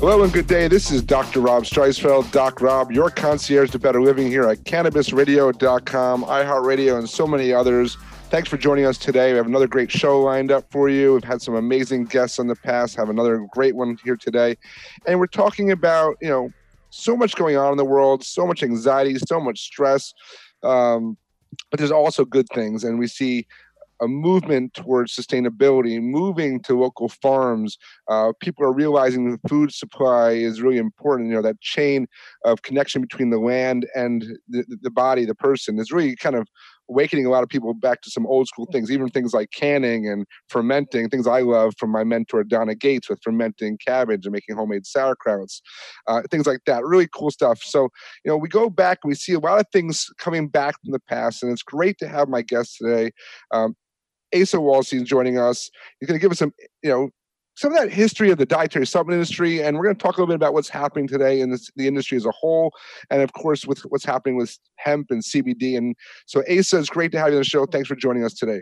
[0.00, 0.68] Hello and good day.
[0.68, 1.40] This is Dr.
[1.40, 7.26] Rob Streisfeld, Doc Rob, your concierge to better living here at cannabisradio.com, iHeartRadio, and so
[7.26, 7.96] many others.
[8.30, 9.32] Thanks for joining us today.
[9.32, 11.14] We have another great show lined up for you.
[11.14, 14.56] We've had some amazing guests in the past, have another great one here today.
[15.04, 16.52] And we're talking about, you know,
[16.90, 20.14] so much going on in the world, so much anxiety, so much stress.
[20.62, 21.16] Um,
[21.72, 22.84] but there's also good things.
[22.84, 23.48] And we see
[24.00, 27.76] a movement towards sustainability, moving to local farms.
[28.08, 31.28] Uh, people are realizing the food supply is really important.
[31.28, 32.06] You know, that chain
[32.44, 36.46] of connection between the land and the, the body, the person, is really kind of
[36.90, 40.08] awakening a lot of people back to some old school things, even things like canning
[40.08, 44.56] and fermenting, things I love from my mentor Donna Gates with fermenting cabbage and making
[44.56, 45.60] homemade sauerkrauts,
[46.06, 46.84] uh, things like that.
[46.84, 47.60] Really cool stuff.
[47.62, 47.88] So,
[48.24, 50.92] you know, we go back and we see a lot of things coming back from
[50.92, 53.10] the past, and it's great to have my guest today.
[53.52, 53.74] Um,
[54.34, 55.70] Asa Waldstein joining us.
[56.00, 57.10] He's going to give us some, you know,
[57.58, 60.20] some of that history of the dietary supplement industry, and we're going to talk a
[60.20, 62.72] little bit about what's happening today in this, the industry as a whole,
[63.10, 65.76] and of course with what's happening with hemp and CBD.
[65.76, 67.66] And so, Asa, it's great to have you on the show.
[67.66, 68.60] Thanks for joining us today.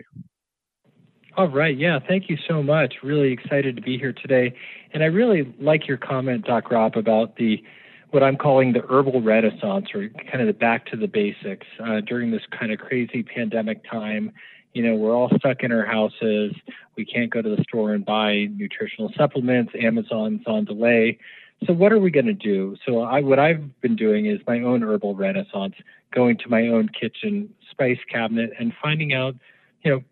[1.35, 1.77] All right.
[1.77, 1.99] Yeah.
[1.99, 2.95] Thank you so much.
[3.03, 4.55] Really excited to be here today.
[4.93, 7.63] And I really like your comment, Doc Rob, about the
[8.09, 11.99] what I'm calling the herbal renaissance or kind of the back to the basics uh,
[11.99, 14.31] during this kind of crazy pandemic time
[14.77, 16.53] you know, we're all stuck in our houses.
[16.95, 19.73] We can't go to the store and buy nutritional supplements.
[19.73, 21.17] Amazon's on delay.
[21.65, 22.75] So what are we going to do?
[22.85, 25.73] So I, what I've been doing is my own herbal renaissance,
[26.13, 29.33] going to my own kitchen spice cabinet and finding out,
[29.81, 30.03] you know,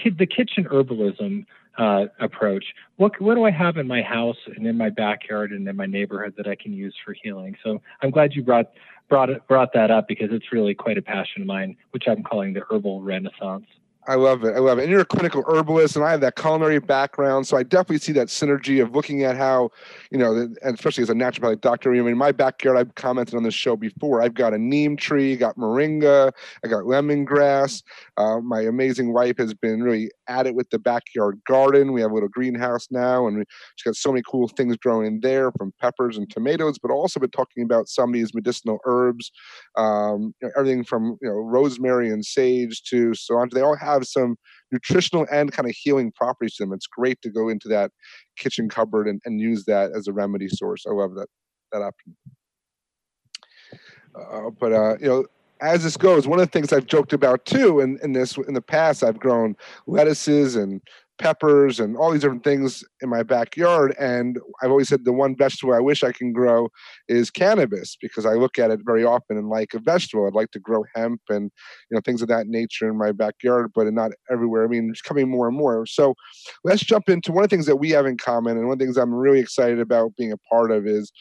[0.00, 1.44] kid, the kitchen herbalism
[1.76, 2.66] uh, approach.
[2.98, 5.86] What what do I have in my house and in my backyard and in my
[5.86, 7.56] neighborhood that I can use for healing?
[7.64, 8.66] So I'm glad you brought
[9.08, 12.52] brought brought that up because it's really quite a passion of mine, which I'm calling
[12.52, 13.66] the herbal renaissance.
[14.08, 14.56] I love it.
[14.56, 14.82] I love it.
[14.82, 18.12] And you're a clinical herbalist, and I have that culinary background, so I definitely see
[18.12, 19.70] that synergy of looking at how,
[20.10, 21.94] you know, and especially as a naturopathic doctor.
[21.94, 24.20] I mean, my backyard, I've commented on this show before.
[24.20, 26.32] I've got a neem tree, got moringa,
[26.64, 27.84] I got lemongrass.
[28.16, 31.92] Uh, my amazing wife has been really at it with the backyard garden.
[31.92, 33.44] We have a little greenhouse now, and
[33.76, 37.20] she's got so many cool things growing in there, from peppers and tomatoes, but also
[37.20, 39.30] been talking about some of these medicinal herbs,
[39.76, 43.48] um, you know, everything from you know rosemary and sage to so on.
[43.52, 44.36] They all have some
[44.70, 46.72] nutritional and kind of healing properties to them.
[46.72, 47.90] It's great to go into that
[48.36, 50.84] kitchen cupboard and, and use that as a remedy source.
[50.86, 51.28] I love that
[51.72, 52.16] that option.
[54.14, 55.26] Uh, but uh, you know,
[55.62, 58.54] as this goes, one of the things I've joked about too, in, in this in
[58.54, 59.54] the past, I've grown
[59.86, 60.80] lettuces and
[61.18, 63.94] peppers and all these different things in my backyard.
[63.98, 66.68] And I've always said the one vegetable I wish I can grow
[67.08, 70.26] is cannabis because I look at it very often and like a vegetable.
[70.26, 71.50] I'd like to grow hemp and
[71.90, 74.64] you know things of that nature in my backyard, but not everywhere.
[74.64, 75.86] I mean, it's coming more and more.
[75.86, 76.14] So
[76.64, 78.78] let's jump into one of the things that we have in common, and one of
[78.80, 81.12] the things I'm really excited about being a part of is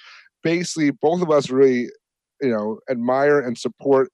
[0.42, 1.90] basically both of us really
[2.42, 4.10] you know admire and support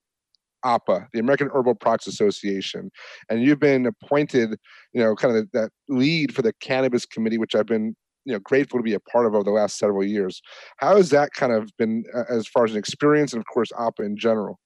[0.67, 2.91] AHPA, the American Herbal Products Association,
[3.29, 4.57] and you've been appointed,
[4.93, 7.95] you know, kind of that lead for the Cannabis Committee, which I've been,
[8.25, 10.41] you know, grateful to be a part of over the last several years.
[10.77, 13.71] How has that kind of been uh, as far as an experience, and of course,
[13.71, 14.59] AHPA in general?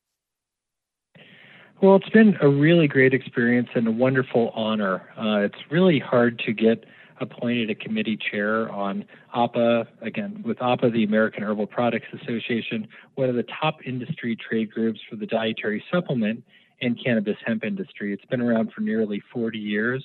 [1.82, 5.10] Well, it's been a really great experience and a wonderful honor.
[5.18, 6.86] Uh, it's really hard to get
[7.22, 9.06] appointed a committee chair on
[9.36, 14.72] AHPA, again, with AHPA, the American Herbal Products Association, one of the top industry trade
[14.72, 16.44] groups for the dietary supplement
[16.82, 18.14] and cannabis hemp industry.
[18.14, 20.04] It's been around for nearly 40 years.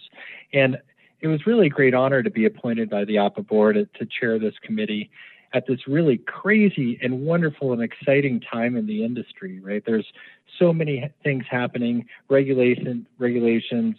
[0.52, 0.76] And
[1.20, 4.38] it was really a great honor to be appointed by the AHPA board to chair
[4.38, 5.10] this committee
[5.54, 9.82] at this really crazy and wonderful and exciting time in the industry, right?
[9.86, 10.06] There's
[10.58, 13.96] so many things happening, regulation, regulations,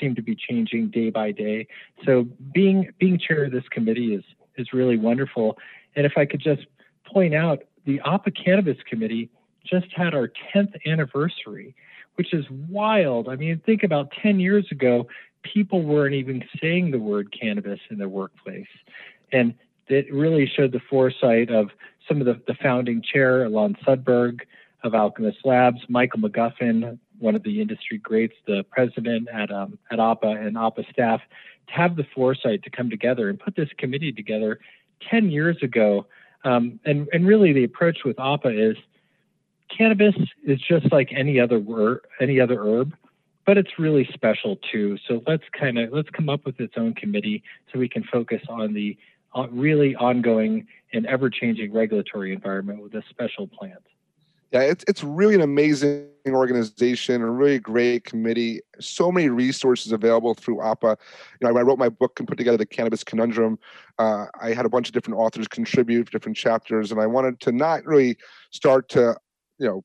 [0.00, 1.66] seem to be changing day by day.
[2.04, 4.24] So being being chair of this committee is
[4.56, 5.58] is really wonderful.
[5.96, 6.66] And if I could just
[7.06, 9.30] point out, the AHPA Cannabis Committee
[9.64, 11.74] just had our 10th anniversary,
[12.16, 13.28] which is wild.
[13.28, 15.06] I mean, think about 10 years ago,
[15.42, 18.66] people weren't even saying the word cannabis in their workplace.
[19.32, 19.54] And
[19.88, 21.70] it really showed the foresight of
[22.06, 24.40] some of the, the founding chair, Elan Sudberg
[24.82, 29.98] of Alkemist Labs, Michael McGuffin, one of the industry greats, the president at um, at
[29.98, 31.20] AHPA and AHPA staff,
[31.68, 34.58] to have the foresight to come together and put this committee together
[35.10, 36.06] 10 years ago,
[36.44, 38.76] um, and, and really the approach with AHPA is
[39.76, 42.94] cannabis is just like any other word, any other herb,
[43.44, 44.98] but it's really special too.
[45.06, 47.42] So let's kind of let's come up with its own committee
[47.72, 48.96] so we can focus on the
[49.34, 53.84] uh, really ongoing and ever-changing regulatory environment with a special plant.
[54.52, 58.60] Yeah, it's it's really an amazing organization, a really great committee.
[58.80, 60.96] So many resources available through AHPA.
[61.40, 63.58] You know, I wrote my book and put together the Cannabis Conundrum,
[63.98, 67.52] uh, I had a bunch of different authors contribute different chapters, and I wanted to
[67.52, 68.16] not really
[68.50, 69.16] start to,
[69.58, 69.84] you know,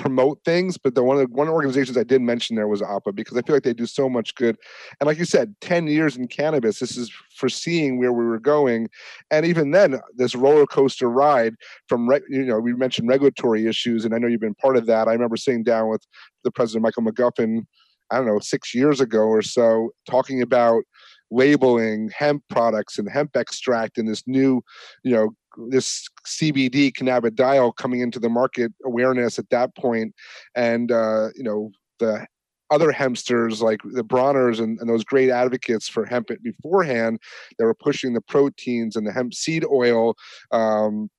[0.00, 2.66] promote things, but the one of the one of the organizations I did mention there
[2.66, 4.56] was AHPA because I feel like they do so much good.
[4.98, 8.88] And like you said, 10 years in cannabis, this is foreseeing where we were going.
[9.30, 11.54] And even then, this roller coaster ride
[11.86, 15.06] from you know, we mentioned regulatory issues, and I know you've been part of that.
[15.06, 16.02] I remember sitting down with
[16.44, 17.66] the president Michael McGuffin,
[18.10, 20.82] I don't know, six years ago or so, talking about
[21.30, 24.62] labeling hemp products and hemp extract and this new,
[25.04, 25.34] you know,
[25.68, 30.14] this CBD cannabidiol coming into the market awareness at that point,
[30.54, 32.26] and uh, you know the
[32.70, 37.18] other hempsters like the Bronners and, and, those great advocates for hemp beforehand
[37.58, 40.14] that were pushing the proteins and the hemp seed oil
[40.52, 41.10] um,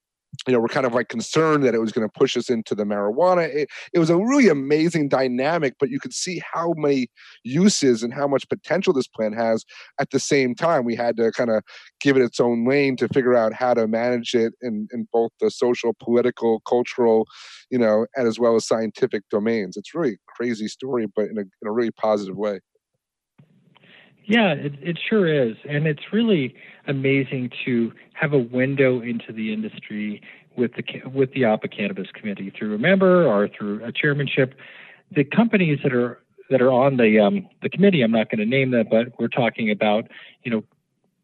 [0.47, 2.73] you know, we're kind of like concerned that it was going to push us into
[2.73, 3.47] the marijuana.
[3.47, 7.07] It, it, was a really amazing dynamic, but you could see how many
[7.43, 9.65] uses and how much potential this plant has.
[9.99, 11.63] At the same time, we had to kind of
[11.99, 15.31] give it its own lane to figure out how to manage it in, in both
[15.39, 17.27] the social, political, cultural,
[17.69, 19.77] you know, and as well as scientific domains.
[19.77, 22.61] It's really a crazy story, but in a, in a really positive way.
[24.25, 25.57] Yeah, it, it sure is.
[25.67, 26.55] And it's really
[26.87, 30.21] amazing to have a window into the industry
[30.55, 34.53] with the with the AHPA Cannabis Committee through a member or through a chairmanship.
[35.11, 36.19] The companies that are
[36.49, 39.27] that are on the um, the committee, I'm not going to name them, but we're
[39.27, 40.07] talking about
[40.43, 40.63] you know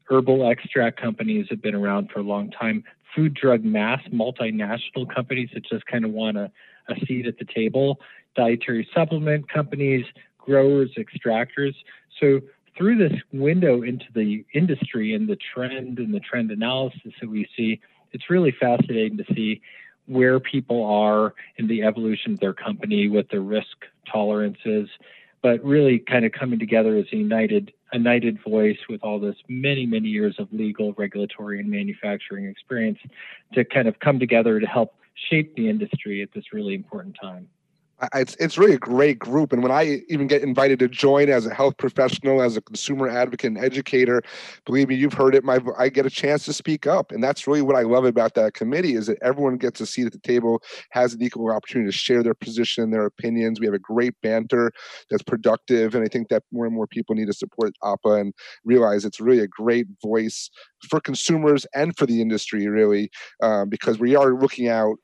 [0.10, 2.84] herbal extract companies have been around for a long time,
[3.16, 6.50] food, drug, mass multinational companies that just kind of want a,
[6.88, 8.00] a seat at the table,
[8.36, 10.06] dietary supplement companies,
[10.38, 11.74] growers, extractors.
[12.20, 12.40] So
[12.78, 17.48] through this window into the industry and the trend and the trend analysis that we
[17.58, 17.82] see,
[18.12, 19.62] it's really fascinating to see
[20.06, 24.88] where people are in the evolution of their company, what their risk tolerance is,
[25.42, 29.36] but really kind of coming together as a united, a united voice with all this
[29.50, 33.00] many, many years of legal, regulatory, and manufacturing experience
[33.54, 34.96] to kind of come together to help
[35.30, 37.50] shape the industry at this really important time
[38.14, 39.52] it's it's really a great group.
[39.52, 43.10] And when i even get invited to join as a health professional as a consumer
[43.10, 44.22] advocate and educator
[44.66, 47.12] believe me you've heard it my i get a chance to speak up.
[47.12, 50.06] And that's really what i love about that committee is that everyone gets a seat
[50.06, 50.62] at the table
[50.92, 53.60] has an equal opportunity to share their position their opinions.
[53.60, 54.72] We have a great banter
[55.10, 55.96] that's productive.
[55.96, 58.34] And i think that more and more people need to support AHPA and
[58.64, 60.50] realize it's really a great voice
[60.90, 63.10] for consumers and for the industry really
[63.42, 64.98] um, because we are looking out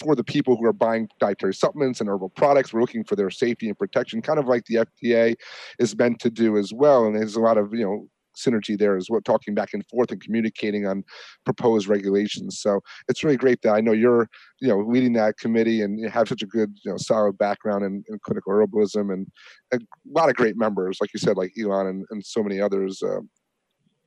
[0.00, 2.72] for the people who are buying dietary supplements and herbal products.
[2.72, 5.34] We're looking for their safety and protection, kind of like the FDA
[5.78, 7.06] is meant to do as well.
[7.06, 8.08] And there's a lot of you know
[8.38, 11.04] synergy there as well, talking back and forth and communicating on
[11.44, 12.60] proposed regulations.
[12.60, 14.28] So it's really great that I know you're,
[14.60, 17.84] you know, leading that committee and you have such a good, you know, solid background
[17.84, 19.26] in, in clinical herbalism and
[19.72, 23.02] a lot of great members, like you said, like Elan and, and so many others
[23.02, 23.20] uh,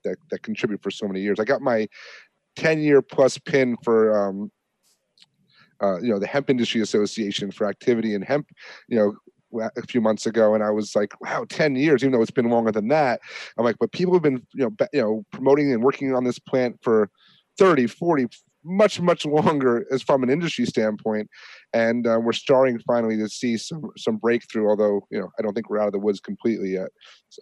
[0.03, 1.39] that that contribute for so many years.
[1.39, 1.87] I got my
[2.55, 4.51] 10 year plus pin for um,
[5.81, 8.47] uh, you know the hemp industry association for activity in hemp
[8.87, 9.15] you know
[9.75, 12.49] a few months ago and i was like wow 10 years even though it's been
[12.49, 13.19] longer than that.
[13.57, 16.39] I'm like but people have been you know you know promoting and working on this
[16.39, 17.09] plant for
[17.57, 18.27] 30 40
[18.63, 21.29] much much longer as from an industry standpoint
[21.73, 25.53] and uh, we're starting finally to see some some breakthrough although you know i don't
[25.53, 26.89] think we're out of the woods completely yet
[27.29, 27.41] so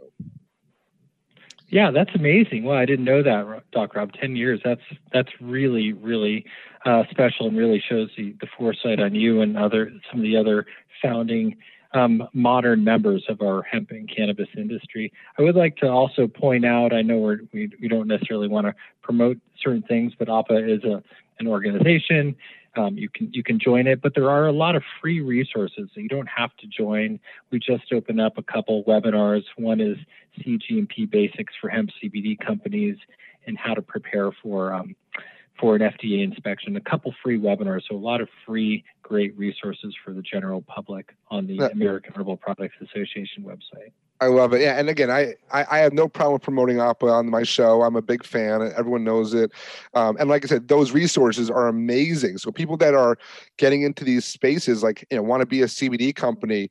[1.69, 2.63] yeah, that's amazing.
[2.63, 4.13] Well, I didn't know that, Doc Rob.
[4.13, 4.59] Ten years.
[4.63, 4.81] That's
[5.13, 6.45] that's really really
[6.85, 10.35] uh, special and really shows the, the foresight on you and other some of the
[10.35, 10.65] other
[11.01, 11.57] founding
[11.93, 15.11] um, modern members of our hemp and cannabis industry.
[15.37, 16.93] I would like to also point out.
[16.93, 20.83] I know we're, we we don't necessarily want to promote certain things, but AHPA is
[20.83, 21.03] a
[21.39, 22.35] an organization
[22.75, 25.89] um, you can you can join it, but there are a lot of free resources.
[25.93, 27.19] So you don't have to join.
[27.51, 29.43] We just opened up a couple webinars.
[29.57, 29.97] One is
[30.39, 32.97] CGMP basics for hemp CBD companies
[33.47, 34.95] and how to prepare for um,
[35.59, 36.75] for an FDA inspection.
[36.75, 41.15] A couple free webinars, so a lot of free, great resources for the general public
[41.29, 43.91] on the American Herbal Products Association website.
[44.21, 44.61] I love it.
[44.61, 47.83] Yeah, and again, I, I, I have no problem promoting AHPA on my show.
[47.83, 48.61] I'm a big fan.
[48.75, 49.51] Everyone knows it.
[49.93, 52.37] Um, and like I said, those resources are amazing.
[52.37, 53.17] So people that are
[53.57, 56.69] getting into these spaces, like you know, want to be a CBD company,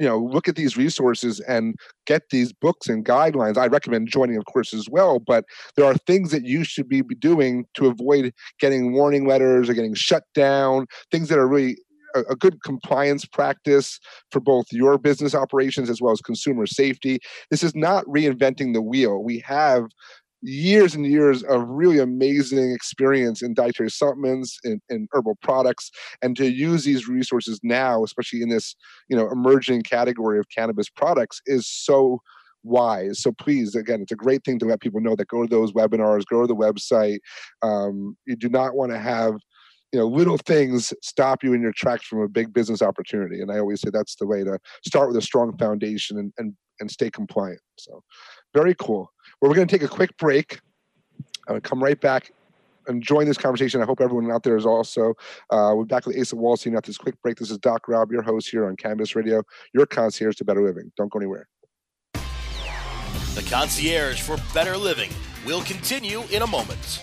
[0.00, 1.76] you know look at these resources and
[2.06, 5.44] get these books and guidelines i recommend joining of course as well but
[5.76, 9.94] there are things that you should be doing to avoid getting warning letters or getting
[9.94, 11.76] shut down things that are really
[12.14, 13.98] a, a good compliance practice
[14.30, 17.18] for both your business operations as well as consumer safety.
[17.50, 19.22] This is not reinventing the wheel.
[19.22, 19.84] We have
[20.42, 24.80] years and years of really amazing experience in dietary supplements and,
[25.12, 25.90] herbal products
[26.22, 28.74] and to use these resources now especially in this
[29.10, 32.20] you know emerging category of cannabis products is so
[32.62, 33.20] wise.
[33.22, 35.72] So please again it's a great thing to let people know that go to those
[35.72, 37.18] webinars go to the website.
[37.62, 39.34] Um, you do not want to have
[39.92, 43.50] you know little things stop you in your tracks from a big business opportunity and
[43.50, 46.90] i always say that's the way to start with a strong foundation and and, and
[46.90, 48.02] stay compliant so
[48.54, 50.60] very cool well, we're going to take a quick break.
[51.48, 52.32] I'm going to come right back
[52.86, 53.80] and join this conversation.
[53.80, 55.14] I hope everyone out there is also.
[55.50, 57.38] Uh, we're back with Asa Waldstein after this quick break.
[57.38, 59.42] This is Doc Rob, your host here on Cannabis Radio,
[59.72, 60.92] your concierge to better living.
[60.96, 61.48] Don't go anywhere.
[63.34, 65.10] The concierge for better living
[65.46, 67.02] will continue in a moment.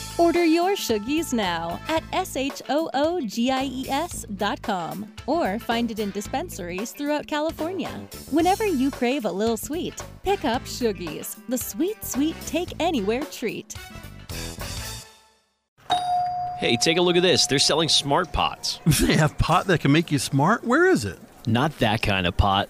[0.17, 2.67] Order your Shoogies now at S-H-O-O-G-I-E-S.com
[5.25, 7.89] or find it in dispensaries throughout California.
[8.29, 13.73] Whenever you crave a little sweet, pick up Shoogies, the sweet, sweet take anywhere treat.
[16.59, 17.47] Hey, take a look at this.
[17.47, 18.79] They're selling smart pots.
[19.01, 20.63] They have pot that can make you smart?
[20.63, 21.17] Where is it?
[21.47, 22.69] Not that kind of pot.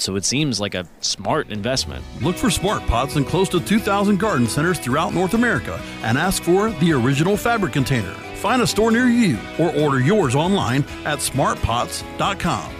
[0.01, 2.03] so it seems like a smart investment.
[2.21, 6.43] Look for smart pots in close to 2,000 garden centers throughout North America and ask
[6.43, 8.13] for the original fabric container.
[8.35, 12.75] Find a store near you or order yours online at smartpots.com.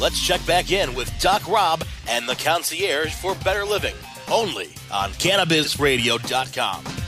[0.00, 3.94] Let's check back in with Doc Rob and the concierge for better living,
[4.30, 6.99] only on cannabisradio.com.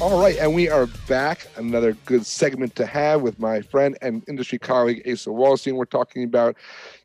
[0.00, 1.46] All right, and we are back.
[1.56, 5.74] Another good segment to have with my friend and industry colleague Asa Waldstein.
[5.74, 6.56] We're talking about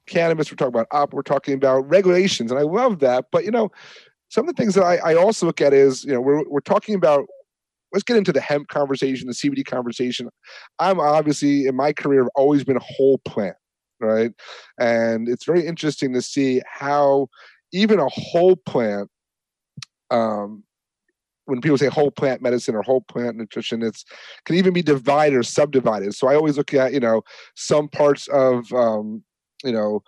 [0.06, 3.26] cannabis, we're talking about op, we're talking about regulations, and I love that.
[3.34, 3.70] But you know,
[4.30, 6.62] some of the things that I, I also look at is you know we're we're
[6.62, 7.26] talking about.
[7.92, 10.30] Let's get into the hemp conversation, the CBD conversation.
[10.80, 13.58] I'm obviously in my career have always been a whole plant,
[14.00, 14.32] right?
[14.80, 17.28] And it's very interesting to see how
[17.74, 19.10] even a whole plant
[20.12, 20.64] um,
[21.46, 24.04] when people say whole plant medicine or whole plant nutrition, it's
[24.46, 26.14] can even be divided or subdivided.
[26.14, 27.24] So I always look at you know
[27.56, 29.24] some parts of um,
[29.64, 30.04] you know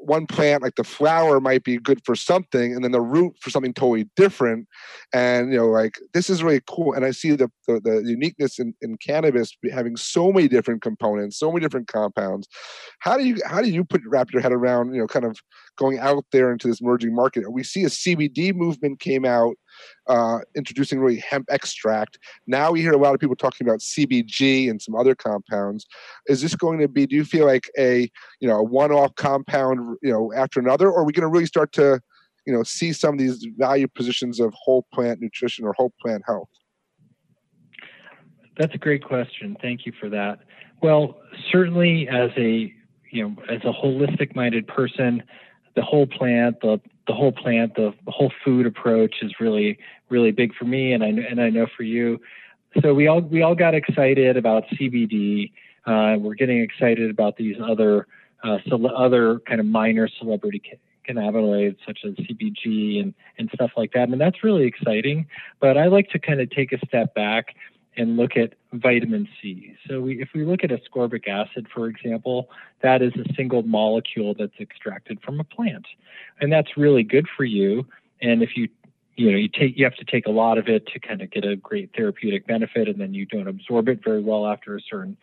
[0.00, 3.50] one plant like the flower might be good for something and then the root for
[3.50, 4.68] something totally different.
[5.12, 6.92] And you know like this is really cool.
[6.92, 11.38] And i see the the, the uniqueness in, in cannabis having so many different components
[11.38, 12.48] so many different compounds.
[13.00, 15.38] How do you how do you put wrap your head around you know kind of
[15.78, 19.54] going out there into this emerging market we see a cbd movement came out
[20.06, 22.18] uh, introducing really hemp extract.
[22.46, 25.86] Now we hear a lot of people talking about CBG and some other compounds.
[26.26, 27.06] Is this going to be?
[27.06, 31.00] Do you feel like a you know a one-off compound you know after another, or
[31.00, 32.00] are we going to really start to
[32.46, 36.22] you know see some of these value positions of whole plant nutrition or whole plant
[36.26, 36.48] health?
[38.56, 39.56] That's a great question.
[39.62, 40.40] Thank you for that.
[40.82, 41.20] Well,
[41.52, 42.72] certainly as a
[43.12, 45.22] you know as a holistic minded person,
[45.78, 50.32] the whole plant, the the whole plant, the, the whole food approach is really really
[50.32, 52.20] big for me, and I and I know for you.
[52.82, 55.52] So we all we all got excited about CBD.
[55.86, 58.08] Uh, we're getting excited about these other
[58.42, 58.58] uh,
[58.96, 60.60] other kind of minor celebrity
[61.08, 65.28] cannabinoids such as CBG and and stuff like that, and that's really exciting.
[65.60, 67.54] But I like to kind of take a step back
[67.98, 69.74] and look at vitamin C.
[69.88, 72.48] So we, if we look at ascorbic acid, for example,
[72.80, 75.86] that is a single molecule that's extracted from a plant,
[76.40, 77.86] and that's really good for you.
[78.22, 78.68] And if you
[79.16, 81.30] you know you take you have to take a lot of it to kind of
[81.30, 84.80] get a great therapeutic benefit, and then you don't absorb it very well after a
[84.80, 85.16] certain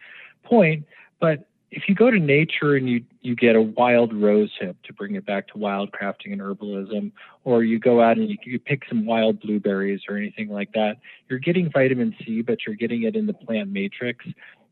[0.44, 0.86] point.
[1.20, 4.94] But if you go to nature and you you get a wild rose hip to
[4.94, 7.12] bring it back to wild crafting and herbalism,
[7.44, 10.98] or you go out and you, you pick some wild blueberries or anything like that,
[11.28, 14.26] you're getting vitamin C, but you're getting it in the plant matrix.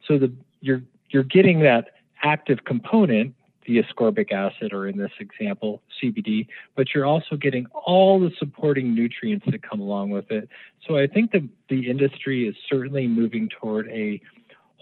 [0.07, 0.31] So the
[0.61, 1.89] you're you're getting that
[2.23, 3.35] active component,
[3.67, 8.95] the ascorbic acid, or in this example, CBD, but you're also getting all the supporting
[8.95, 10.47] nutrients that come along with it.
[10.87, 14.21] So I think that the industry is certainly moving toward a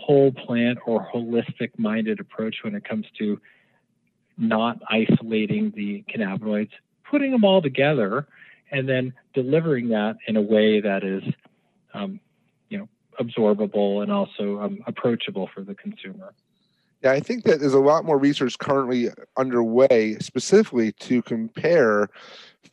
[0.05, 3.39] whole plant or holistic minded approach when it comes to
[4.37, 6.71] not isolating the cannabinoids,
[7.09, 8.27] putting them all together,
[8.71, 11.23] and then delivering that in a way that is,
[11.93, 12.19] um,
[12.69, 12.87] you know,
[13.19, 16.33] absorbable and also um, approachable for the consumer.
[17.03, 22.09] Yeah, I think that there's a lot more research currently underway specifically to compare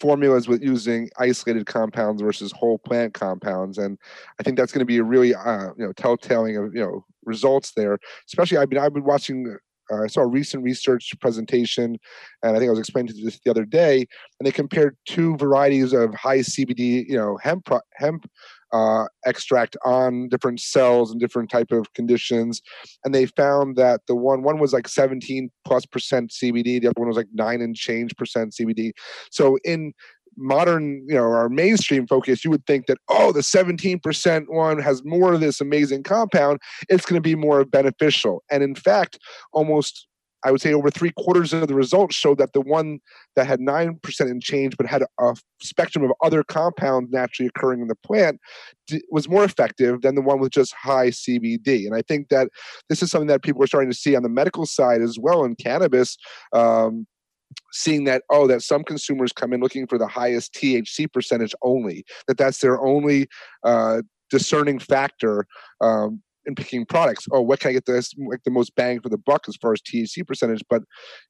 [0.01, 3.99] formulas with using isolated compounds versus whole plant compounds, and
[4.39, 7.05] I think that's going to be a really uh, you know telltaling of you know
[7.29, 7.99] results there.
[8.27, 9.57] Especially, I've been I've been watching.
[9.91, 11.97] Uh, I saw a recent research presentation,
[12.43, 14.07] and I think I was explaining to this the other day,
[14.39, 18.27] and they compared two varieties of high CBD, you know, hemp hemp
[18.73, 22.61] uh, extract on different cells and different type of conditions
[23.05, 26.95] and they found that the one one was like 17 plus percent cbd the other
[26.97, 28.91] one was like 9 and change percent cbd
[29.31, 29.93] so in
[30.39, 35.05] modern you know our mainstream focus you would think that oh the 17% one has
[35.05, 39.19] more of this amazing compound it's going to be more beneficial and in fact
[39.53, 40.09] almost
[40.45, 43.01] I would say over three quarters of the results showed that the one
[43.35, 47.89] that had 9% in change but had a, spectrum of other compounds naturally occurring in
[47.89, 48.41] the plant
[49.11, 51.87] was more effective than the one with just high CBD.
[51.87, 52.49] And I think that
[52.89, 55.45] this is something that people are starting to see on the medical side as well
[55.45, 56.17] in cannabis.
[56.53, 57.07] Um,
[57.73, 62.05] seeing that oh that some consumers come in looking for the highest thc percentage only
[62.27, 63.27] that that's their only
[63.65, 64.01] uh,
[64.31, 65.47] discerning factor
[65.81, 67.27] um, in picking products.
[67.31, 69.73] Oh, what can I get this like the most bang for the buck as far
[69.73, 70.63] as THC percentage?
[70.69, 70.83] But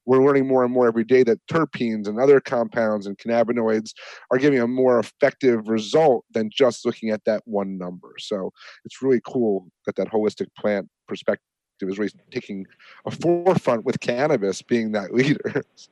[0.07, 3.91] we're learning more and more every day that terpenes and other compounds and cannabinoids
[4.31, 8.15] are giving a more effective result than just looking at that one number.
[8.19, 8.53] So
[8.85, 11.45] it's really cool that that holistic plant perspective
[11.87, 12.67] is really taking
[13.07, 15.63] a forefront with cannabis being that leader.
[15.75, 15.91] so.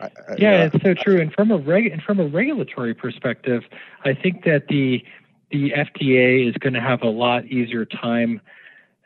[0.00, 1.20] I, I, yeah, it's so true.
[1.20, 3.62] And from a reg- and from a regulatory perspective,
[4.04, 5.02] I think that the
[5.50, 8.40] the FDA is going to have a lot easier time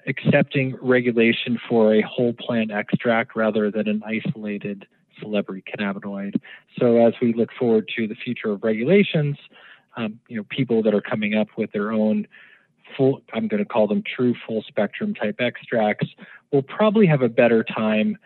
[0.06, 4.86] accepting regulation for a whole plant extract rather than an isolated
[5.20, 6.40] celebrity cannabinoid.
[6.78, 9.36] So as we look forward to the future of regulations,
[9.96, 12.26] um, you know, people that are coming up with their own
[12.96, 16.08] full, I'm going to call them true full spectrum type extracts,
[16.52, 18.16] will probably have a better time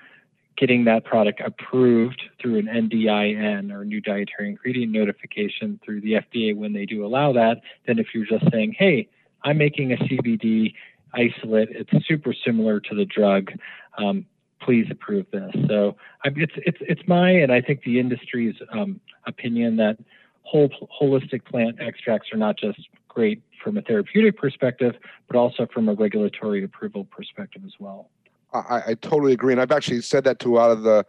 [0.56, 6.56] getting that product approved through an NDIN or new dietary ingredient notification through the FDA
[6.56, 9.08] when they do allow that than if you're just saying, hey,
[9.42, 10.74] I'm making a CBD
[11.12, 11.68] isolate.
[11.70, 13.50] It's super similar to the drug.
[13.98, 14.26] Um,
[14.60, 15.52] please approve this.
[15.68, 19.98] So it's it's it's my and I think the industry's um, opinion that
[20.42, 24.94] whole holistic plant extracts are not just great from a therapeutic perspective,
[25.26, 28.10] but also from a regulatory approval perspective as well.
[28.52, 29.52] I, I, totally agree.
[29.52, 31.04] And I've actually said that to a lot of the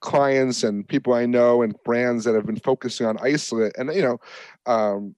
[0.00, 3.72] clients and people I know and brands that have been focusing on isolate.
[3.78, 4.20] And, you know,
[4.66, 5.14] um,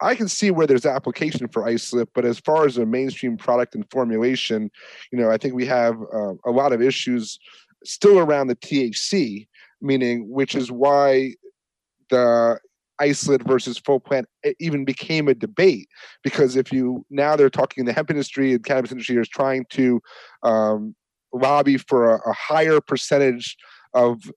[0.00, 3.74] I can see where there's application for isolate, but as far as a mainstream product
[3.76, 4.70] and formulation,
[5.12, 7.38] you know, I think we have uh, a lot of issues
[7.84, 9.46] still around the THC,
[9.80, 11.34] meaning which is why
[12.10, 12.58] the
[12.98, 14.26] isolate versus full plant
[14.58, 15.88] even became a debate
[16.22, 19.64] because if you now they're talking in the hemp industry and cannabis industry is trying
[19.70, 20.00] to
[20.42, 20.94] um,
[21.32, 23.56] lobby for a, a, higher percentage
[23.94, 24.30] of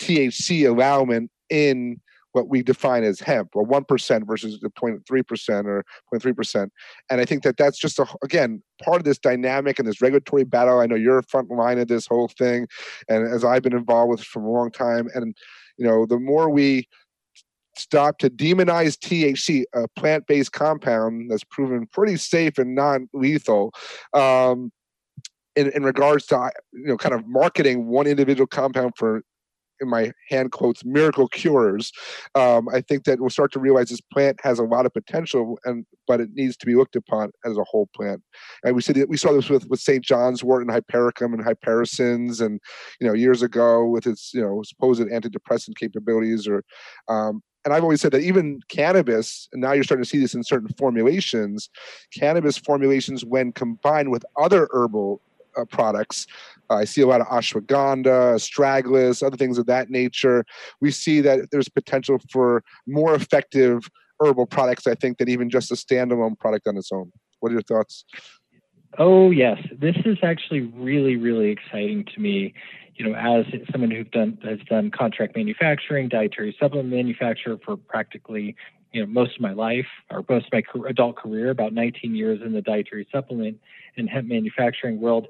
[0.00, 2.00] THC allowance in
[2.32, 6.72] what we define as hemp, or one percent versus the 0.3 percent or 0.3 percent.
[7.08, 10.44] And I think that that's just a, again part of this dynamic and this regulatory
[10.44, 10.80] battle.
[10.80, 12.68] I know you're front line of this whole thing,
[13.08, 15.34] and as I've been involved with for a long time, and
[15.78, 16.86] you know the more we
[17.78, 23.72] stop to demonize THC, a plant based compound that's proven pretty safe and non lethal.
[24.12, 24.72] Um,
[25.56, 29.22] in, in regards to you know kind of marketing one individual compound for
[29.80, 31.92] in my hand quotes miracle cures
[32.34, 35.58] um, i think that we'll start to realize this plant has a lot of potential
[35.64, 38.22] and but it needs to be looked upon as a whole plant
[38.64, 42.40] and we see we saw this with with st john's wort and hypericum and hypericins
[42.40, 42.60] and
[43.00, 46.62] you know years ago with its you know supposed antidepressant capabilities or
[47.08, 50.34] um, and I've always said that even cannabis, and now you're starting to see this
[50.34, 51.68] in certain formulations,
[52.16, 55.20] cannabis formulations, when combined with other herbal
[55.56, 56.28] uh, products,
[56.70, 60.44] uh, I see a lot of ashwagandha, astragalus, other things of that nature.
[60.80, 65.72] We see that there's potential for more effective herbal products, I think, than even just
[65.72, 67.10] a standalone product on its own.
[67.40, 68.04] What are your thoughts?
[68.96, 72.54] Oh yes, this is actually really really exciting to me.
[72.96, 78.56] You know, as someone who done has done contract manufacturing, dietary supplement manufacturer for practically
[78.92, 82.40] you know most of my life or most of my adult career, about 19 years
[82.44, 83.58] in the dietary supplement
[83.96, 85.28] and hemp manufacturing world.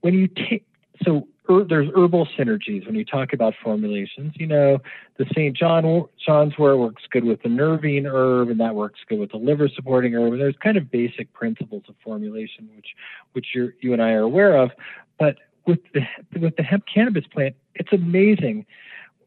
[0.00, 0.64] When you take
[1.04, 4.32] so er, there's herbal synergies when you talk about formulations.
[4.36, 4.78] You know,
[5.16, 5.56] the St.
[5.56, 9.38] John John's wort works good with the nervine herb, and that works good with the
[9.38, 10.32] liver supporting herb.
[10.32, 12.88] And there's kind of basic principles of formulation, which
[13.32, 14.70] which you you and I are aware of.
[15.18, 15.36] But
[15.66, 16.00] with the
[16.38, 18.66] with the hemp cannabis plant, it's amazing.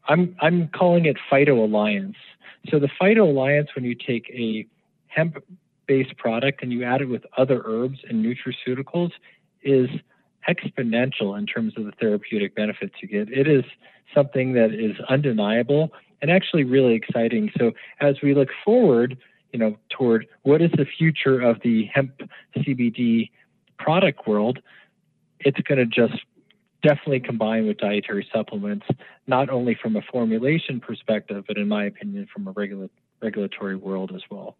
[0.08, 2.16] I'm I'm calling it Phyto Alliance.
[2.68, 4.66] So the Phyto Alliance, when you take a
[5.08, 5.42] hemp
[5.86, 9.10] based product and you add it with other herbs and nutraceuticals,
[9.62, 9.88] is
[10.48, 13.32] exponential in terms of the therapeutic benefits you get.
[13.32, 13.64] It is
[14.14, 17.50] something that is undeniable and actually really exciting.
[17.58, 19.18] So as we look forward,
[19.52, 22.12] you know, toward what is the future of the hemp
[22.56, 23.30] CBD
[23.78, 24.60] product world,
[25.44, 26.22] it's going to just
[26.82, 28.86] definitely combine with dietary supplements,
[29.26, 32.90] not only from a formulation perspective, but in my opinion, from a regula-
[33.22, 34.56] regulatory world as well.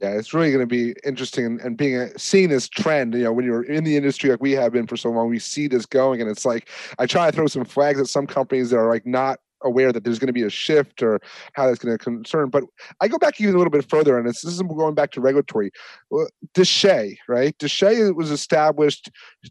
[0.00, 3.14] Yeah, it's really going to be interesting and, and being a, seeing this trend.
[3.14, 5.40] You know, when you're in the industry like we have been for so long, we
[5.40, 6.68] see this going, and it's like
[7.00, 10.04] I try to throw some flags at some companies that are like not aware that
[10.04, 11.20] there's going to be a shift or
[11.54, 12.48] how that's going to concern.
[12.50, 12.64] But
[13.00, 15.70] I go back even a little bit further, and this, is going back to regulatory.
[16.54, 17.56] DSHEA, right?
[17.58, 19.10] DSHEA was established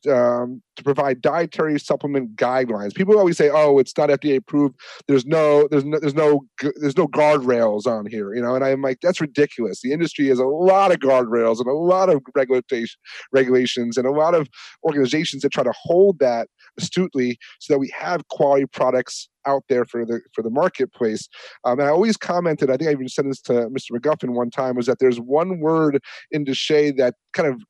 [0.09, 2.95] um, to provide dietary supplement guidelines.
[2.95, 4.75] People always say, "Oh, it's not FDA approved.
[5.07, 6.45] There's no, there's no, there's no,
[6.79, 8.55] there's no guardrails on here," you know.
[8.55, 9.81] And I'm like, that's ridiculous.
[9.81, 12.99] The industry has a lot of guardrails and a lot of regulation,
[13.31, 14.47] regulations, and a lot of
[14.83, 19.85] organizations that try to hold that astutely so that we have quality products out there
[19.85, 21.27] for the for the marketplace.
[21.63, 23.91] Um, and I always commented, I think I even said this to Mr.
[23.91, 25.99] McGuffin one time, was that there's one word
[26.31, 27.61] in DSHEA that kind of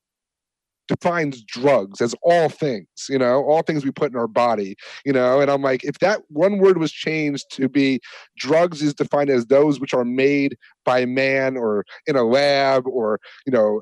[0.88, 5.13] defines drugs as all things, you know, all things we put in our body, you
[5.13, 5.39] know.
[5.41, 8.00] And I'm like, if that one word was changed to be
[8.38, 13.20] drugs is defined as those which are made by man or in a lab or,
[13.46, 13.82] you know,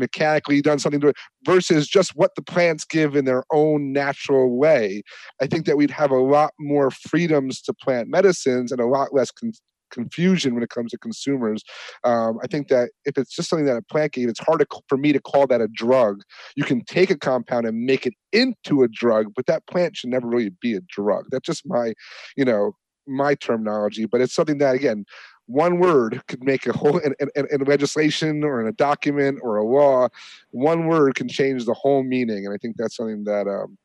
[0.00, 4.56] mechanically done something to it versus just what the plants give in their own natural
[4.56, 5.02] way
[5.40, 9.14] i think that we'd have a lot more freedoms to plant medicines and a lot
[9.14, 9.52] less con-
[9.90, 11.62] confusion when it comes to consumers.
[12.04, 14.66] Um, I think that if it's just something that a plant gave, it's hard to,
[14.88, 16.22] for me to call that a drug.
[16.56, 20.10] You can take a compound and make it into a drug, but that plant should
[20.10, 21.26] never really be a drug.
[21.30, 21.92] That's just my,
[22.36, 22.72] you know,
[23.06, 24.06] my terminology.
[24.06, 25.04] But it's something that again,
[25.50, 29.56] one word could make a whole in, in, in, legislation or in a document or
[29.56, 30.08] a law
[30.52, 32.46] one word can change the whole meaning.
[32.46, 33.76] And i think that's something that um,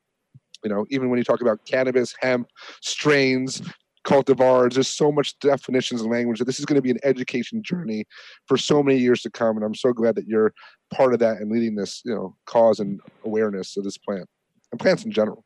[0.64, 2.48] you know even when you talk about cannabis hemp
[2.82, 3.62] strains
[4.06, 7.64] cultivars there's so much definitions and language that this is going to be an education
[7.64, 8.06] journey
[8.46, 9.56] for so many years to come.
[9.58, 10.54] And i'm so glad that you're
[10.94, 14.28] part of that and leading this you know cause and awareness of this plant
[14.72, 15.44] and plants in general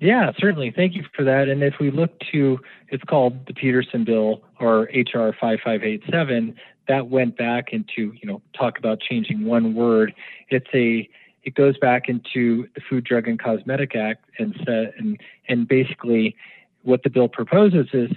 [0.00, 0.72] yeah, certainly.
[0.74, 1.48] Thank you for that.
[1.48, 6.56] And if we look to, it's called the Peterson Bill or HR 5587,
[6.88, 10.12] that went back into, you know, talk about changing one word.
[10.48, 11.08] It's a,
[11.44, 16.36] it goes back into the Food, Drug, and Cosmetic Act and set, and and basically
[16.82, 18.10] what the bill proposes is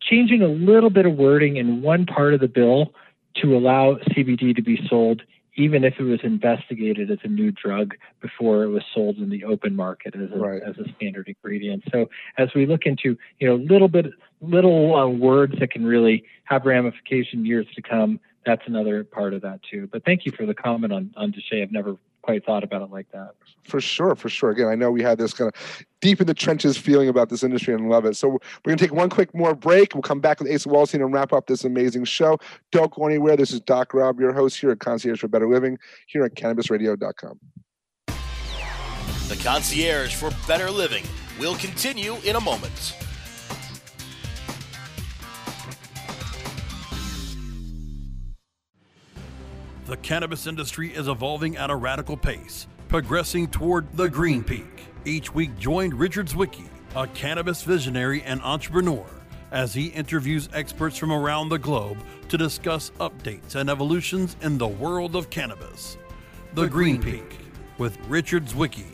[0.00, 2.92] changing a little bit of wording in one part of the bill
[3.36, 5.22] to allow CBD to be sold
[5.56, 9.44] even if it was investigated as a new drug before it was sold in the
[9.44, 10.62] open market as a, right.
[10.62, 11.84] as a standard ingredient.
[11.92, 14.06] So as we look into, you know, little bit,
[14.40, 19.42] little uh, words that can really have ramification years to come, that's another part of
[19.42, 19.88] that too.
[19.90, 21.62] But thank you for the comment on, on DSHEA.
[21.62, 23.32] I've never quite thought about it like that.
[23.64, 24.50] For sure, for sure.
[24.50, 27.44] Again, I know we had this kind of deep in the trenches feeling about this
[27.44, 28.16] industry and love it.
[28.16, 29.94] So we're going to take one quick more break.
[29.94, 32.38] We'll come back with Asa Waldstein and wrap up this amazing show.
[32.72, 33.36] Don't go anywhere.
[33.36, 37.38] This is Doc Rob, your host here at Concierge for Better Living here at CannabisRadio.com.
[39.28, 41.04] The Concierge for Better Living
[41.38, 42.94] will continue in a moment.
[49.86, 54.86] The cannabis industry is evolving at a radical pace, progressing toward the green peak.
[55.04, 59.04] Each week, join Richard Zwicky, a cannabis visionary and entrepreneur,
[59.50, 61.98] as he interviews experts from around the globe
[62.30, 65.98] to discuss updates and evolutions in the world of cannabis.
[66.54, 67.40] The, Green Peak
[67.76, 68.93] with Richard Zwicky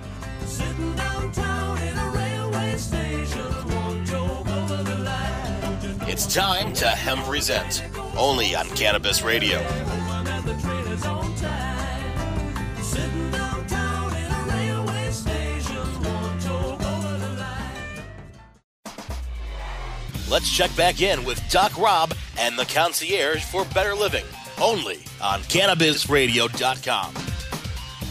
[6.23, 7.83] It's time to Hemp Resent,
[8.15, 9.57] only on Cannabis Radio.
[20.29, 24.25] Let's check back in with Doc Rob and the concierge for better living,
[24.61, 27.30] only on CannabisRadio.com.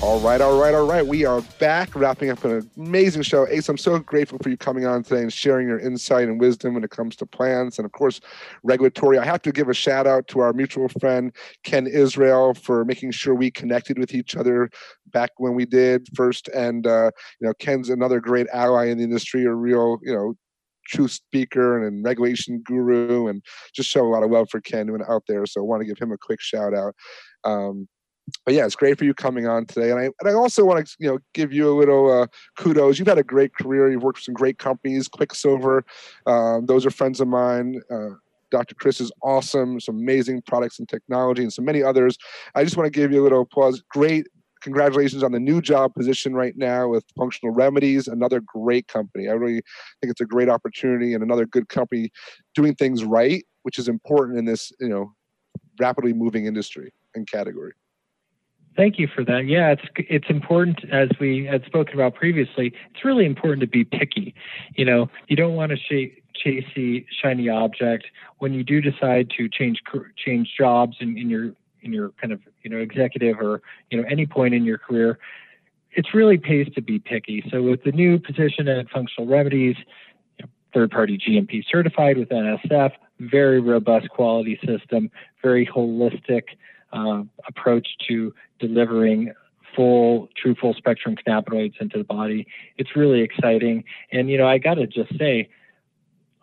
[0.03, 1.07] All right, all right, all right.
[1.07, 3.47] We are back, wrapping up an amazing show.
[3.47, 6.73] Ace, I'm so grateful for you coming on today and sharing your insight and wisdom
[6.73, 8.19] when it comes to plants and, of course,
[8.63, 9.19] regulatory.
[9.19, 13.11] I have to give a shout out to our mutual friend Ken Israel for making
[13.11, 14.71] sure we connected with each other
[15.09, 16.49] back when we did first.
[16.49, 20.33] And uh, you know, Ken's another great ally in the industry, a real, you know,
[20.87, 23.43] true speaker and regulation guru, and
[23.75, 25.45] just show a lot of love for Ken out there.
[25.45, 26.95] So I want to give him a quick shout out.
[27.45, 27.87] Um,
[28.45, 29.91] but yeah, it's great for you coming on today.
[29.91, 32.27] And I and I also want to you know give you a little uh,
[32.59, 32.99] kudos.
[32.99, 33.91] You've had a great career.
[33.91, 35.85] You've worked with some great companies, Quicksilver.
[36.27, 37.81] Um, those are friends of mine.
[37.91, 38.11] Uh,
[38.51, 38.75] Dr.
[38.75, 39.81] Chris is awesome.
[39.81, 42.17] Some amazing products and technology, and so many others.
[42.55, 43.83] I just want to give you a little applause.
[43.91, 44.27] Great.
[44.61, 49.27] Congratulations on the new job position right now with Functional Remedies, another great company.
[49.29, 49.63] I really
[50.01, 52.11] think it's a great opportunity and another good company
[52.55, 55.15] doing things right, which is important in this, you know,
[55.79, 57.73] rapidly moving industry and category.
[58.81, 59.45] Thank you for that.
[59.45, 62.73] Yeah, it's it's important as we had spoken about previously.
[62.95, 64.35] It's really important to be picky.
[64.75, 68.07] You know, you don't want to sh- chase the shiny object
[68.39, 69.83] when you do decide to change
[70.17, 74.09] change jobs in, in your in your kind of you know executive or you know
[74.09, 75.19] any point in your career.
[75.91, 77.45] It's really pays to be picky.
[77.51, 79.77] So with the new position at Functional Remedies,
[80.39, 85.11] you know, third party GMP certified with NSF, very robust quality system,
[85.43, 86.45] very holistic
[86.93, 89.33] uh, approach to delivering
[89.75, 92.47] full, true full spectrum cannabinoids into the body.
[92.77, 93.85] It's really exciting.
[94.13, 95.49] And, you know, I got to just say,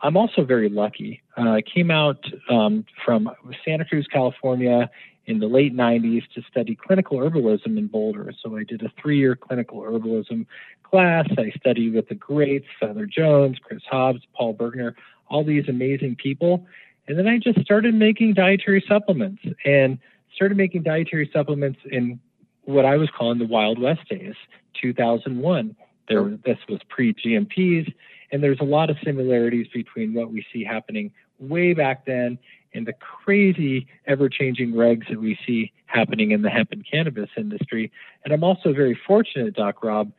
[0.01, 1.21] I'm also very lucky.
[1.37, 3.29] Uh, I came out um, from
[3.65, 4.89] Santa Cruz, California
[5.25, 8.31] in the late 90s to study clinical herbalism in Boulder.
[8.41, 10.45] So I did a three year clinical herbalism
[10.83, 11.27] class.
[11.37, 14.93] I studied with the greats, Feather Jones, Chris Hobbs, Paul Bergner,
[15.29, 16.65] all these amazing people.
[17.07, 19.41] And then I just started making dietary supplements.
[19.65, 19.99] And
[20.37, 22.19] started making dietary supplements in
[22.65, 24.35] what I was calling the Wild West days,
[24.79, 25.75] 2001.
[26.07, 27.91] There, this was pre GMPs,
[28.31, 32.37] and there's a lot of similarities between what we see happening way back then
[32.73, 37.29] and the crazy, ever changing regs that we see happening in the hemp and cannabis
[37.35, 37.91] industry.
[38.23, 40.11] And I'm also very fortunate, Doc Rob,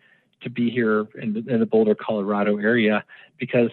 [0.42, 3.04] to be here in the, in the Boulder, Colorado area
[3.38, 3.70] because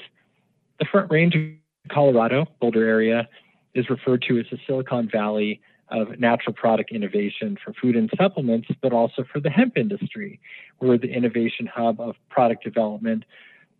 [0.79, 3.27] the Front Range of Colorado, Boulder area,
[3.73, 8.67] is referred to as the Silicon Valley of natural product innovation for food and supplements,
[8.81, 10.39] but also for the hemp industry.
[10.79, 13.23] We're the innovation hub of product development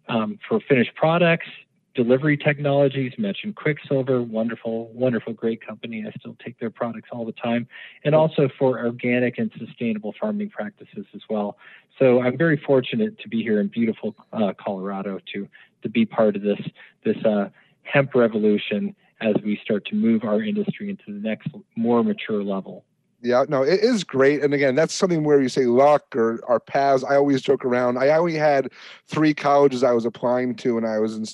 [0.08, 1.48] um, for finished products,
[1.96, 6.06] delivery technologies, mentioned Quicksilver, wonderful, wonderful, great company.
[6.08, 7.68] I still take their products all the time,
[8.04, 11.58] and also for organic and sustainable farming practices as well.
[11.98, 15.48] So I'm very fortunate to be here in beautiful uh, Colorado to
[15.82, 16.60] to be part of this
[17.04, 17.50] this uh,
[17.84, 22.84] hemp revolution as we start to move our industry into the next more mature level.
[23.22, 24.44] Yeah, no, it is great.
[24.44, 27.04] And again, that's something where you say luck or our paths.
[27.04, 27.98] I always joke around.
[27.98, 28.72] I only had
[29.08, 31.26] three colleges I was applying to when I was in,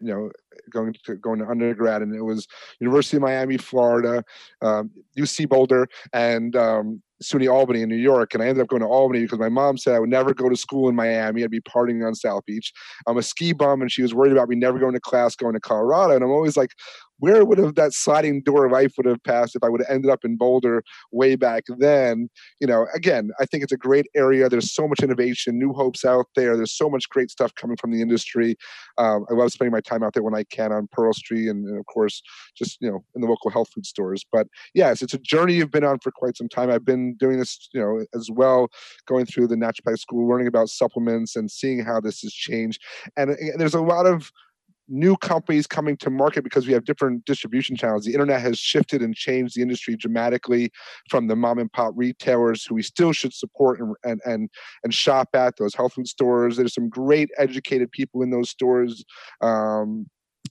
[0.00, 0.30] you know,
[0.70, 2.46] going to going to undergrad, and it was
[2.80, 4.24] University of Miami, Florida,
[4.62, 8.82] um, UC Boulder, and um, SUNY Albany in New York, and I ended up going
[8.82, 11.44] to Albany because my mom said I would never go to school in Miami.
[11.44, 12.72] I'd be partying on South Beach.
[13.06, 15.54] I'm a ski bum, and she was worried about me never going to class, going
[15.54, 16.14] to Colorado.
[16.14, 16.70] And I'm always like,
[17.24, 19.94] where would have that sliding door of life would have passed if I would have
[19.94, 22.28] ended up in Boulder way back then?
[22.60, 24.50] You know, again, I think it's a great area.
[24.50, 26.54] There's so much innovation, new hopes out there.
[26.54, 28.56] There's so much great stuff coming from the industry.
[28.98, 31.66] Um, I love spending my time out there when I can on Pearl Street, and,
[31.66, 32.22] and, of course,
[32.58, 34.22] just you know, in the local health food stores.
[34.30, 36.70] But yes, it's a journey you've been on for quite some time.
[36.70, 38.68] I've been doing this, you know, as well,
[39.06, 42.82] going through the naturopath school, learning about supplements, and seeing how this has changed.
[43.16, 44.30] And, and there's a lot of
[44.88, 48.04] new companies coming to market because we have different distribution channels.
[48.04, 50.70] The internet has shifted and changed the industry dramatically
[51.08, 54.50] from the mom and pop retailers who we still should support and and and,
[54.82, 56.56] and shop at those health food stores.
[56.56, 59.04] There's some great educated people in those stores.
[59.40, 60.06] Um,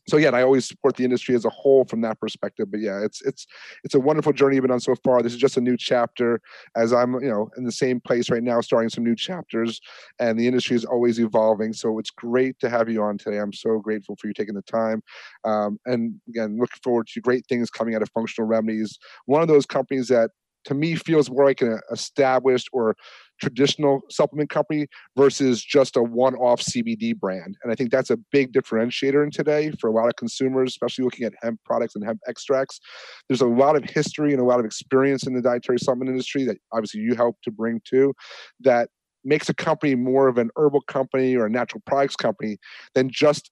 [0.08, 2.70] so again, I always support the industry as a whole from that perspective.
[2.70, 3.46] But yeah, it's it's
[3.84, 5.22] it's a wonderful journey you've been on so far.
[5.22, 6.42] This is just a new chapter
[6.76, 9.80] as I'm you know in the same place right now, starting some new chapters,
[10.20, 11.74] and the industry is always evolving.
[11.74, 13.38] So it's great to have you on today.
[13.38, 15.02] I'm so grateful for you taking the time,
[15.46, 18.98] um, and again, looking forward to great things coming out of Functional Remedies.
[19.26, 20.32] One of those companies that
[20.66, 22.96] to me feels more like an established or
[23.41, 27.58] traditional supplement company versus just a one-off CBD brand.
[27.63, 31.06] And I think that's a big differentiator in today for a lot of consumers, especially
[31.06, 32.80] looking at hemp products and hemp extracts.
[33.28, 36.46] There's a lot of history and a lot of experience in the dietary supplement industry
[36.46, 38.13] that obviously you help to bring to
[38.62, 38.89] that
[39.26, 42.58] makes a company more of an herbal company or a natural products company
[42.93, 43.52] than just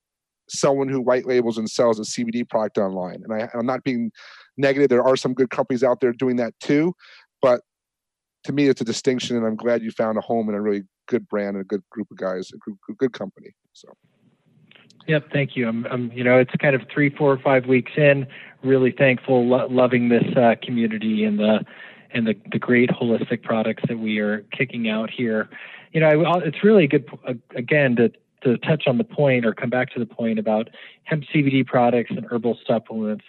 [0.49, 3.23] someone who white labels and sells a CBD product online.
[3.23, 4.11] And I, am not being
[4.57, 4.89] negative.
[4.89, 6.93] There are some good companies out there doing that too,
[7.41, 7.61] but
[8.43, 10.83] to me, it's a distinction, and I'm glad you found a home in a really
[11.07, 13.51] good brand and a good group of guys, a good, good company.
[13.73, 13.89] So.
[15.07, 15.67] Yep, thank you.
[15.67, 18.27] I'm, I'm, you know, it's kind of three, four, or five weeks in.
[18.63, 21.65] Really thankful, lo- loving this uh, community and the
[22.13, 25.49] and the, the great holistic products that we are kicking out here.
[25.93, 28.11] You know, I, it's really good uh, again to
[28.43, 30.69] to touch on the point or come back to the point about
[31.03, 33.25] hemp CBD products and herbal supplements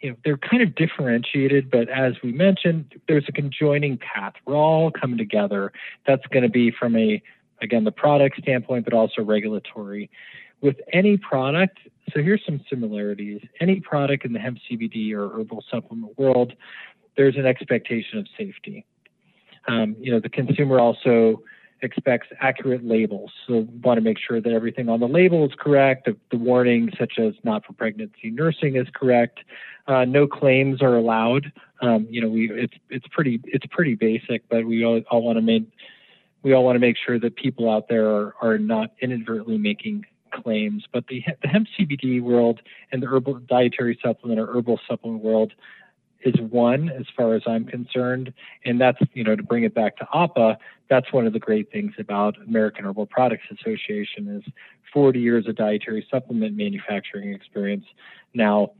[0.00, 4.34] you know they're kind of differentiated but as we mentioned there's a conjoining path.
[4.44, 5.72] We're all coming together.
[6.06, 7.22] That's going to be from a
[7.62, 10.10] again the product standpoint but also regulatory.
[10.60, 11.78] With any product
[12.14, 13.42] so here's some similarities.
[13.60, 16.52] Any product in the hemp cbd or herbal supplement world
[17.16, 18.84] there's an expectation of safety.
[19.68, 21.42] Um, you know the consumer also
[21.82, 23.30] expects accurate labels.
[23.46, 26.06] So we want to make sure that everything on the label is correct.
[26.06, 29.40] The, the warning, such as not for pregnancy nursing, is correct.
[29.86, 31.52] Uh, no claims are allowed.
[31.80, 35.36] Um, you know, we it's it's pretty it's pretty basic, but we all, all want
[35.36, 35.68] to make
[36.42, 40.06] we all want to make sure that people out there are, are not inadvertently making
[40.32, 40.84] claims.
[40.92, 42.60] But the the hemp CBD world
[42.90, 45.52] and the herbal dietary supplement or herbal supplement world
[46.22, 48.32] is one as far as I'm concerned.
[48.64, 50.56] And that's, you know, to bring it back to AHPA,
[50.88, 54.52] that's one of the great things about American Herbal Products Association is
[54.92, 57.84] 40 years of dietary supplement manufacturing experience
[58.34, 58.72] now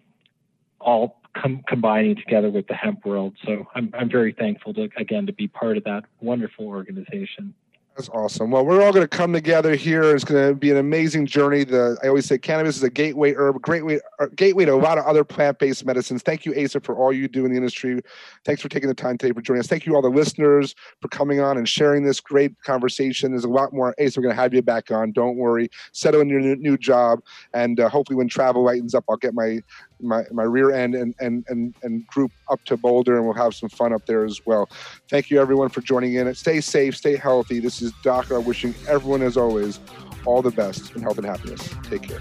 [0.81, 3.35] all com- combining together with the hemp world.
[3.44, 7.55] So I'm, I'm very thankful to, again, to be part of that wonderful organization.
[7.96, 8.50] That's awesome.
[8.50, 10.14] Well, we're all going to come together here.
[10.14, 11.64] It's going to be an amazing journey.
[11.64, 14.76] The I always say cannabis is a gateway herb, great way, uh, gateway to a
[14.76, 16.20] lot of other plant-based medicines.
[16.22, 18.02] Thank you, Asa, for all you do in the industry.
[18.44, 19.66] Thanks for taking the time today for joining us.
[19.66, 23.30] Thank you all the listeners for coming on and sharing this great conversation.
[23.30, 23.94] There's a lot more.
[23.98, 25.12] Asa, we're going to have you back on.
[25.12, 25.70] Don't worry.
[25.92, 27.20] Settle in your new job,
[27.54, 29.62] and uh, hopefully, when travel lightens up, I'll get my
[30.00, 33.54] my, my rear end and, and, and, and group up to Boulder, and we'll have
[33.54, 34.68] some fun up there as well.
[35.09, 36.32] Thank you, everyone, for joining in.
[36.35, 37.61] Stay safe, stay healthy.
[37.61, 38.26] This is Doc.
[38.30, 39.78] wishing everyone, as always,
[40.24, 41.68] all the best in health and happiness.
[41.85, 42.20] Take care.